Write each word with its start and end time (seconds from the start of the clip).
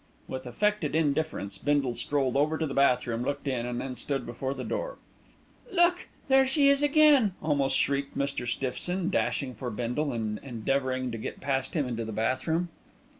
With 0.27 0.47
affected 0.47 0.95
indifference 0.95 1.59
Bindle 1.59 1.93
strolled 1.93 2.35
over 2.35 2.57
to 2.57 2.65
the 2.65 2.73
bathroom, 2.73 3.21
looked 3.21 3.47
in 3.47 3.67
and 3.67 3.79
then 3.79 3.95
stood 3.95 4.25
before 4.25 4.55
the 4.55 4.63
door. 4.63 4.97
"Look! 5.71 6.07
there 6.27 6.47
she 6.47 6.69
is 6.69 6.81
again!" 6.81 7.33
almost 7.39 7.77
shrieked 7.77 8.17
Mr. 8.17 8.47
Stiffson, 8.47 9.11
dashing 9.11 9.53
for 9.53 9.69
Bindle 9.69 10.11
and 10.11 10.39
endeavouring 10.39 11.11
to 11.11 11.19
get 11.19 11.39
past 11.39 11.75
him 11.75 11.85
into 11.85 12.03
the 12.03 12.11
bathroom. 12.11 12.69